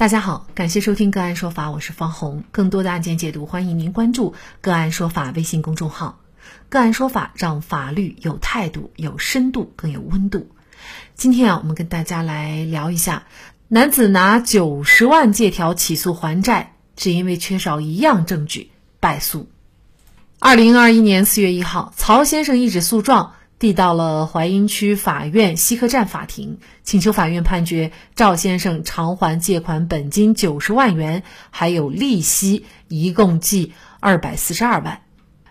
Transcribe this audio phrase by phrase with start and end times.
[0.00, 2.42] 大家好，感谢收听个案说法，我是方红。
[2.52, 6.18] 更多的案件解读，欢迎您关注个案说法微信公众号。
[6.70, 10.48] 个案说法让法律有态度、有深度、更有温度。
[11.16, 13.24] 今天啊，我们跟大家来聊一下，
[13.68, 18.70] 男子拿九十万借条起诉还债，只因为缺少一样证据，
[19.00, 19.50] 败诉。
[20.38, 23.34] 二零二一年四月一号，曹先生一纸诉状。
[23.60, 35.02] 递到了淮阴区法院西客站法庭，请求法院判决赵先生偿还借款本金九十万元，还有利息，一共计二百四十二万。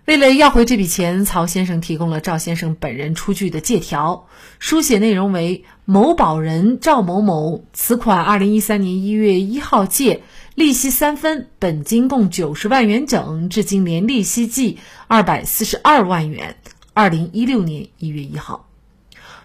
[0.05, 4.25] 为了要回这笔钱，曹先生提供了赵先生本人出具的借条，
[4.57, 10.23] 书写内容为：某保人赵某某此款二零一三年一月一号借，
[10.55, 16.55] 利息三分，本金共九十万元整，至今连利息计二百四十二万元。
[16.99, 18.67] 二零一六年一月一号，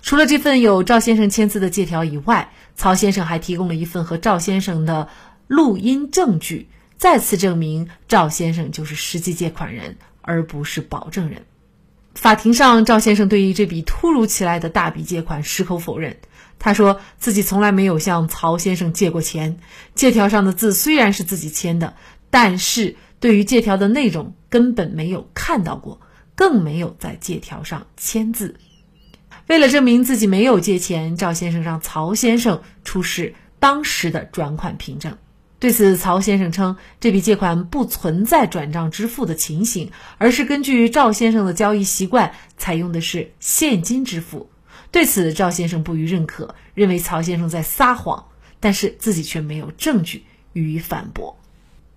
[0.03, 5.09] 除了这份有赵先生签字的借条以外，曹先生还提供了一份和赵先生的
[5.47, 11.43] 录音证据，再次证明赵先生就是实际借款人，而不是保证人。
[12.17, 16.17] 法庭上，赵先生对于这笔突如其来的大笔借款矢口否认，
[16.59, 19.61] 他说自己从来没有向曹先生借过钱，
[19.95, 21.95] 借条上的字虽然是自己签的，
[22.31, 26.01] 但是对于借条的内容根本没有看到过。
[26.35, 28.57] 更没有在借条上签字。
[29.47, 35.17] 为了证明自己没有借钱，赵先生让曹先生出示当时的转款凭证。
[35.59, 44.51] 对此，曹先生称这笔借款不存在转账支付的情形，而是根据赵先生的交易习惯，采用的是现金支付。
[44.91, 48.27] 对此，赵先生不予认可，认为曹先生在撒谎，
[48.61, 51.39] 但是自己却没有证据予以反驳。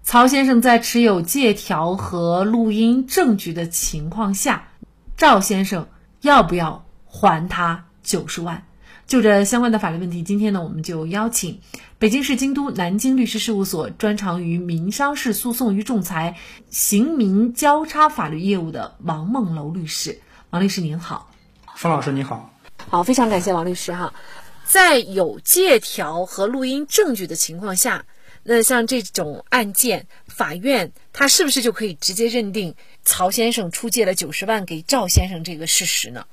[0.08, 4.69] 曹先生在持有借条和录音证据的情况下，
[5.17, 5.86] 赵先生
[6.22, 8.64] 要不要还他九十万？
[9.05, 11.59] 就这相关的法律问题，今天呢，我们就邀请
[11.99, 16.38] 北京市京都南京律师事务所专长于民商事诉讼与仲裁、
[16.69, 20.21] 刑民交叉法律业务的王梦楼律师。
[20.52, 21.30] 王律师您好，
[21.76, 22.53] 方老师你好，
[22.89, 24.14] 好，非常感谢王律师哈。
[24.64, 28.05] 在有借条和录音证据的情况下。
[28.49, 36.25] 那像这种案件，法院他是不是就可以直接认定曹先生出借了九十万给赵先生这个事实呢？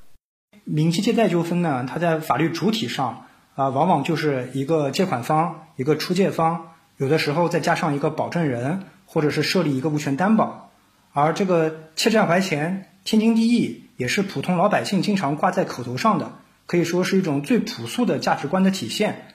[0.63, 3.27] 民间借贷纠纷呢，它在法律主体上
[3.57, 10.71] 啊，往往就是一个借款方、一个出借方，有的时候再加上一个保证人，或者是设立一个物权担保。
[11.13, 16.31] 而这个欠债还钱，天经地义，也是普通老百姓经常挂在口头上的，
[16.67, 19.34] 可以说是一种最朴素的价值观的体现。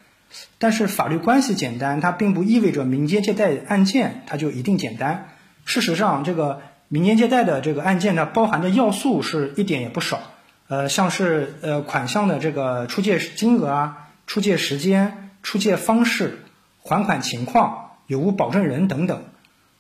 [0.58, 5.30] 但是法律关系简单，它并不意味着民间借贷案件它就一定简单。
[5.66, 10.20] 事实上，这个民间借贷的这个案件呢，包含的要素是一点也不少。
[10.68, 16.40] 呃，像是呃款项的这个出借金额啊、出借时间、出借方式、
[16.78, 19.24] 还款情况、有无保证人等等。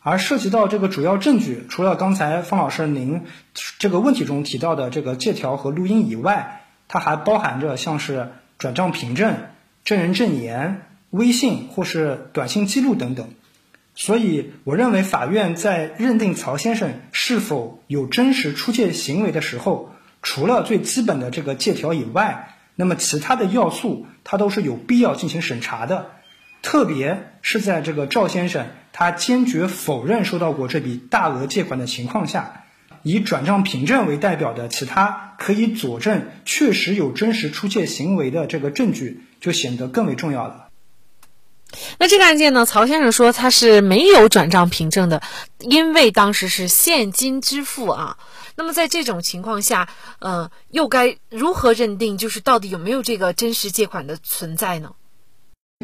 [0.01, 3.25] 而涉及到这个主要证据，除了刚才方老师您
[3.77, 9.35] 这个问题中提到的这个借条和录音以外，它还包含着像是转账凭证。
[9.83, 13.29] 证人证言、微信或是短信记录等等，
[13.95, 19.91] 所以我认为法院在认定曹先生是否有真实出借行为的时候，
[20.21, 26.11] 除了最基本的这个借条以外，那么其他的要素他都是有必要进行审查的。
[26.61, 32.65] 特别是在这个赵先生他坚决否认收到过这笔大额借款的情况下，
[33.03, 39.23] 以转账凭证为代表的其他可以佐证确实有真实出借行为的这个证据。
[39.39, 40.67] 就显得更为重要了。
[41.97, 42.65] 那这个案件呢？
[42.65, 45.21] 曹先生说他是没有转账凭证的，
[45.59, 48.17] 因为当时是现金支付啊。
[48.57, 49.87] 那么在这种情况下，
[50.19, 52.17] 呃，又该如何认定？
[52.17, 54.91] 就是到底有没有这个真实借款的存在呢？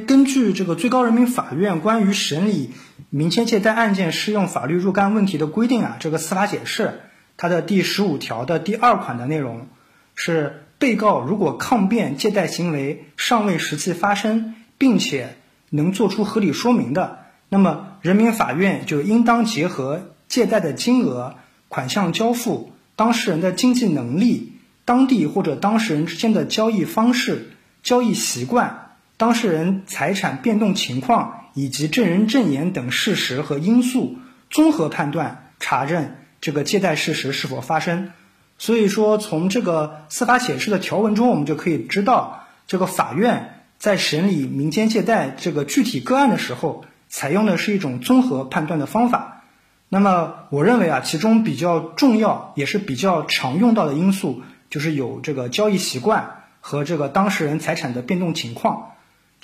[0.06, 2.72] 根据这个最高人民法院关于审理
[3.10, 7.02] 民间借贷案件适用法律若干问题的规定啊，这个司法解释
[7.38, 9.68] 它的第十五条的第二款的内容
[10.16, 10.62] 是。
[10.78, 15.38] 被告如果抗辩借贷行为尚未实际发生，并且
[15.70, 21.36] 能做出合理说明的，那么人民法院就应当结合借贷的金额、
[21.70, 24.52] 款项交付、当事人的经济能力、
[24.84, 27.52] 当地或者当事人之间的交易方式、
[27.82, 28.85] 交易习惯、
[29.18, 34.18] 当事人财产变动情况以及证人证言等事实和因素，
[34.50, 38.12] 综合判断查证这个借贷事实是否发生。
[38.58, 49.44] 所以说，从这个司法解释的条文中，我们就可以知道，这个法院在审理民间借贷这个具体个案的时候，采用的是一种综合判断的方法。
[49.88, 58.92] 那么，我认为啊，其中比较重要也是比较常用到的因素，就是有这个交易习惯和这个当事人财产的变动情况。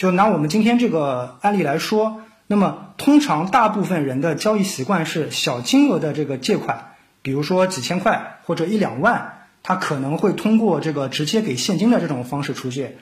[0.01, 12.98] 就拿我们今天这个案例来说，那么通常大部分人的交易习惯是小金额的这个借款，比如说几千块或者一两万，他可能会通过这个直接给现金的这种方式出借，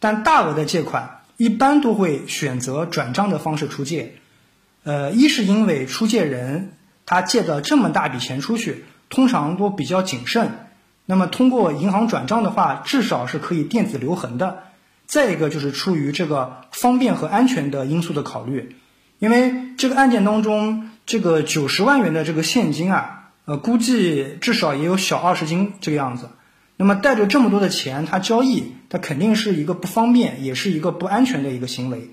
[0.00, 4.14] 但大额的借款一般都会选择转账的方式出借。
[4.82, 6.72] 呃，一是因为出借人
[7.06, 10.66] 他借的这么大笔钱出去，通常都比较谨慎。
[11.06, 14.64] 那么通过银行转账的话，至少是可以电子留痕的。
[15.10, 18.76] 再一个就是出于这个方便和安全的因素的考虑，
[19.18, 26.28] 因为这个案件当中，这个九十万元的这个现金啊，呃，估计至少也有小二十斤这个样子。
[26.76, 32.10] 那么带着这么多的钱，他交易，他肯定是一个不方便，也是一个不安全的一个行为。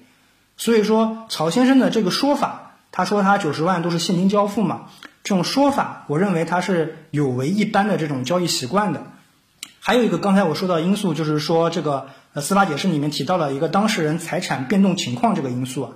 [0.57, 4.87] 所以说，曹先生的这个说法，他说他九十万都是现金交付嘛，
[5.23, 9.05] 这种说法，我认为他是有违一般的这种交易习惯的。
[9.79, 12.07] 还有一个，刚才我说到因素，就是说这个
[12.41, 15.91] 司法解释里面提到了一个当事人财产变动情况这个因素啊，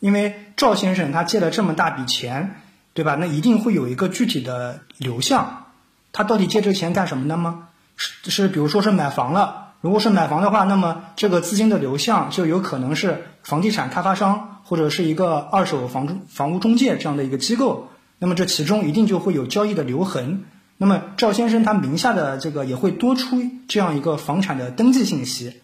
[0.00, 2.60] 因为赵先生他借了这么大笔钱，
[2.92, 3.16] 对吧？
[3.18, 5.66] 那一定会有一个具体的流向，
[6.12, 7.68] 他到底借这个钱干什么的吗？
[7.96, 9.72] 是是，比如说是买房了。
[9.80, 17.90] 如果是买房的话，那么这个资金的流向就有可能是房地产开发商或者是一个二手房中房屋中介这样的一个机构。
[18.18, 20.44] 那么这其中一定就会有交易的留痕。
[20.78, 25.60] 那么赵先生他名下的这个也会多出这样一个房产的登记信息。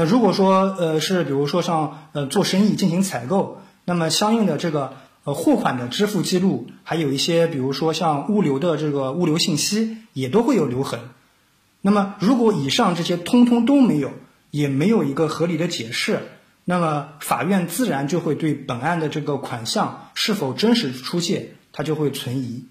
[0.00, 4.92] 那如果说呃是比如说像呃做生意进行采购，那么相应的这个
[5.24, 11.00] 呃货款的支付记录，还有一些比如说像物流的这个物流信息也都会有留痕。
[11.80, 14.12] 那么，如果以上这些通通都没有，
[14.52, 16.20] 也没有一个合理的解释，
[16.64, 22.66] 那么法院自然就会对本案的这个款项是否真实出借，它就会存疑。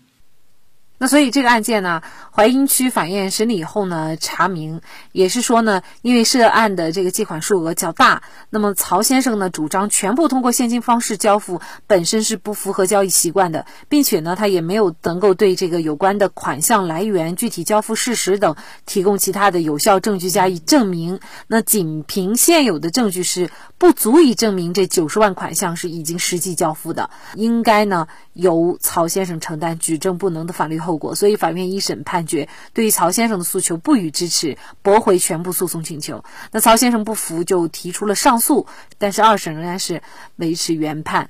[1.00, 2.02] 那所以这个案件呢，
[2.32, 18.56] 淮阴区法院审理以后呢，查明也是说呢，因为涉案的这个借款数额较大，那么曹先生呢主张全部通过现金方式交付，本身是不符合交易习惯的，并且呢，他也没有能够对这个有关的款项来源、具体交付事实等
[18.88, 21.20] 提供其他的有效证据加以证明。
[21.46, 30.87] 那仅凭现有的证据是不足以证明这九十万款项是已经实际交付的，应该呢由曹先生承担举证不能的法律。
[30.88, 36.24] 后果，所以法院一审判决，对于曹先生的诉求不予支持，驳回全部诉讼请求。
[36.52, 38.66] 那曹先生不服，就提出了上诉，
[38.98, 40.02] 但是二审仍然是
[40.38, 41.30] 维持原判。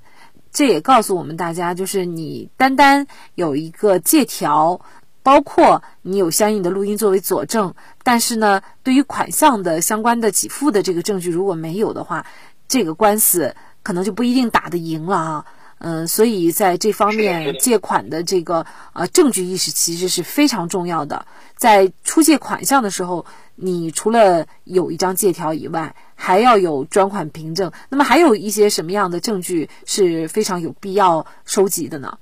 [0.54, 4.80] 这也告诉我们大家，就是你单单有一个借条，
[5.21, 12.25] 包括你有相应的录音作为佐证，但是呢，对于款项的相关的给付的这个证据如果没有的话，
[12.68, 15.45] 这个官司可能就不一定打得赢了啊。
[15.80, 21.26] 嗯，所以在这方面借款的这个呃证据意识其实是非常重要的。
[21.56, 23.26] 在出借款项的时候，
[23.56, 27.72] 你除了有一张借条以外，还要有专款凭证。
[27.90, 32.18] 那么还有一些什么样的证据是非常有必要收集的呢？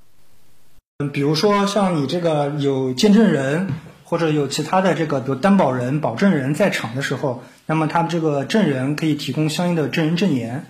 [0.98, 3.68] 嗯，比如说像你这个有见证人
[4.04, 10.66] 或者有其他的这个比如担保人、保证人在场的时候，那么他们这个证人可以提供相应的证人证言。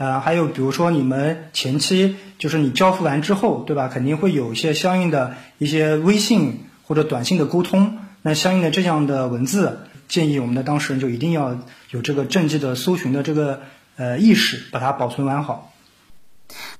[0.00, 3.88] 呃，还有比如说你们前期就是你交付完之后，对吧？
[3.88, 11.58] 肯定会有一些相应的一些微信或者短信的沟通，那相应的这样的文字，建议我们的当事人就一定要
[11.90, 13.60] 有这个证据的搜寻的这个
[13.96, 15.70] 呃意识，把它保存完好。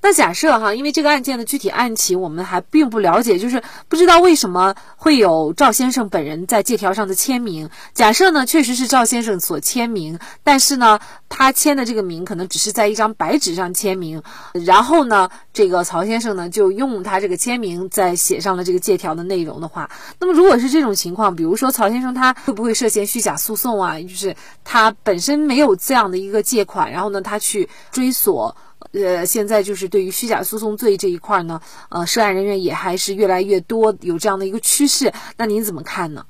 [0.03, 7.69] 那假设哈，因为这个案件的具体案情我们还并不了解，就是不知道为什么会有赵先生本人在借条上的签名。
[7.93, 14.23] 假设呢，确实是赵先生所签名，但是呢，他签的这个名可能只是在一张白纸上签名，
[14.65, 19.89] 然后呢，这个曹先生呢就用他这个签名在写上了这个借条的内容的话，
[20.19, 24.01] 那么如果是这种情况，比如说曹先生他会不会涉嫌虚假诉讼啊？
[24.01, 28.57] 就是他本身没有这样的一个借款，然后呢，他去追索。
[28.93, 35.13] 呃，现在就是对于虚假诉讼罪这一块呢，呃，涉案人员也还是越来越多，有这样的一个趋势。
[35.37, 36.25] 那您怎么看呢？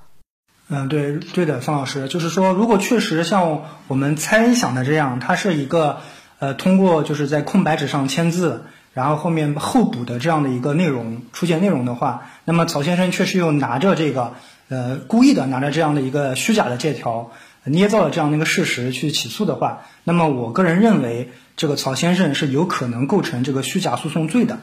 [0.67, 5.99] 嗯，对，对的，方老师，就是说，如果确实像我们猜想的这样，它是一个
[6.39, 8.63] 呃，通过就是在空白纸上签字，
[8.93, 14.33] 然后后面后补的这样的一个内容出现内容的话，那么曹先生确实又拿着这个
[14.69, 17.31] 呃，故意的拿着这样的一个虚假的借条，
[17.65, 21.31] 捏造了这样的一个事实去起诉的话，那么我个人认为。
[21.57, 24.61] 这个曹先生是有可能构成这个虚假诉讼罪的，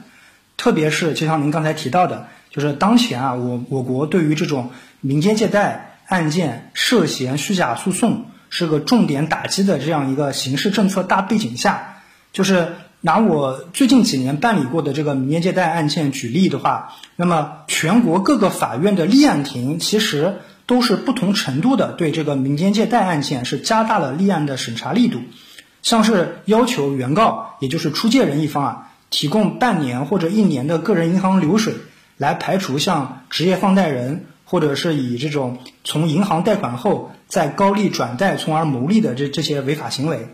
[0.57, 12.01] 特别是就像您刚才提到的，就是当前啊，我我国对于这种民间借贷案件涉嫌虚假诉讼是个重点打击的这样一个刑事政策大背景下，
[12.33, 20.39] 就是拿我最近几年办理过的这个民间借贷案件举例的话，那么全国各个法院的立案庭其实
[20.69, 25.19] 都是不同程度的对这个民间借贷案件是加大了立案的审查力度。
[25.81, 31.75] 像是要求原告，也就是出借人一方啊，提供半年或者一年的个人银行流水，
[32.19, 40.29] 来排除像职业放贷人或者是以这种从银行贷款后再高利转贷从而牟利的这这些违法行为。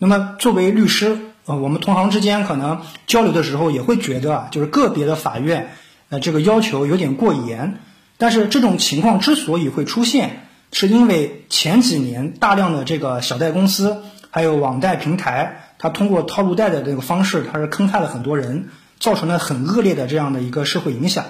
[0.00, 5.70] 那么作为律师，呃，我们同行之间可能交流的时候也会觉得啊，就是个别的法院，
[6.08, 7.78] 呃，这个要求有点过严。
[8.18, 14.02] 但是这种情况之所以会出现，是因为前几年大量的这个小贷公司。
[14.28, 18.68] 还有网贷平台，它通过套路贷的这个方式，它是坑害了很多人，
[19.00, 21.24] 造成了很恶劣的这样的一个社会影响。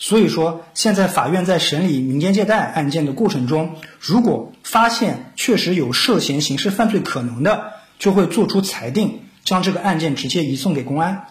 [0.00, 11.26] 所以说，现在法院在审理民间借贷案件的过程中，如果发现确实有涉嫌刑事犯罪可能的，就会作出裁定，将这个案件直接移送给公安。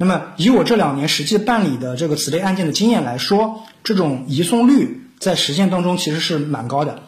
[0.00, 7.02] 那么，以我这两年实际办理的这个此类案件的经验来说，这种移送率在实践当中其实是蛮高的。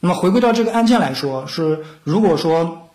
[0.00, 2.86] 那么，回归到这个案件来说，是如果说。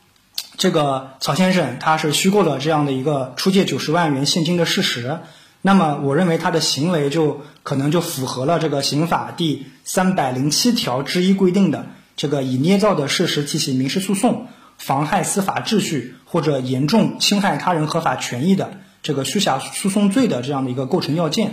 [0.57, 5.19] 这个曹先生他是虚构了这样的一个出借九十万元现金的事实，
[5.61, 14.47] 那么我认为他的行为就可能就符合了这个刑法第三百零七条之一规定的这个以捏造的事实提起民事诉讼、
[14.77, 21.47] 妨害司法秩序或者严重侵害他人合法权益的这个虚假诉讼罪的这样的一个构成要件，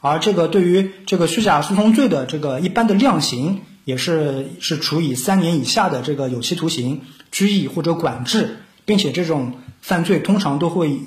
[0.00, 3.60] 而这个对于这个虚假诉讼罪的这个一般的量刑。
[3.88, 7.00] 也是是处以三年以下的这个有期徒刑、
[7.32, 11.00] 拘役或者管制，并且这种犯罪通常都会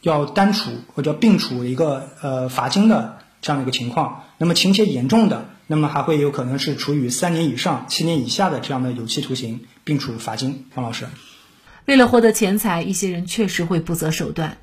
[0.00, 4.24] 要单处或者并处一个呃罚金的这样的一个情况。
[4.36, 10.64] 那么情节严重的，那么还会有可能是处以三年以上七年以下的这样的有期徒刑，并处罚金。
[10.74, 11.06] 方老师，
[11.84, 14.58] 为了获得钱财，一些人确实会不择手段，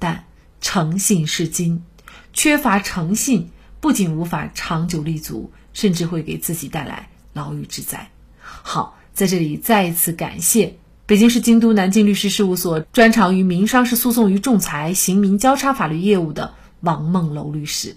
[0.00, 0.24] 但
[0.60, 1.84] 诚信是金，
[2.32, 5.52] 缺乏诚信不仅无法长久立足。
[5.72, 8.10] 甚至会给自己带来牢狱之灾。
[8.42, 10.74] 好，在这里再一次感谢
[11.06, 17.94] 北京市京都南京律师事务所专长于民商事诉讼与仲裁、刑民交叉法律业务的王梦楼律师。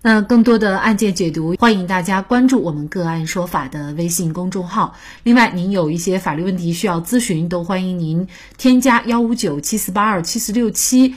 [0.00, 4.94] 那更多的案件解读，欢迎大家关注我们“个案说法”的微信公众号。
[5.24, 11.16] 另外，您有一些法律问题需要咨询，都欢迎您添加幺五九七四八二七四六七。